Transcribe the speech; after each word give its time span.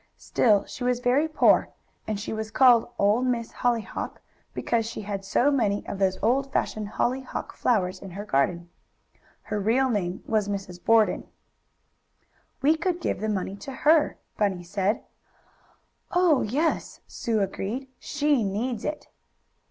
Still 0.17 0.65
she 0.65 0.83
was 0.83 0.99
very 0.99 1.27
poor, 1.27 1.69
and 2.07 2.19
she 2.19 2.33
was 2.33 2.49
called 2.49 2.89
"Old 2.97 3.23
Miss 3.27 3.51
Hollyhock," 3.51 4.19
because 4.51 4.87
she 4.87 5.01
had 5.01 5.23
so 5.23 5.51
many 5.51 5.87
of 5.87 5.99
those 5.99 6.17
old 6.23 6.51
fashioned 6.51 6.87
hollyhock 6.89 7.53
flowers 7.53 7.99
in 8.01 8.09
her 8.09 8.25
garden. 8.25 8.71
Her 9.43 9.59
real 9.59 9.91
name 9.91 10.23
was 10.25 10.49
Mrs. 10.49 10.83
Borden. 10.83 11.27
"We 12.63 12.75
could 12.77 12.99
give 12.99 13.19
the 13.19 13.29
money 13.29 13.55
to 13.57 13.71
her," 13.85 14.17
Bunny 14.39 14.63
said. 14.63 15.03
"Oh, 16.09 16.41
yes!" 16.41 17.01
Sue 17.05 17.39
agreed. 17.41 17.87
"She 17.99 18.43
needs 18.43 18.83
it." 18.83 19.07